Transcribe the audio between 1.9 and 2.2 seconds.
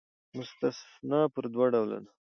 ده.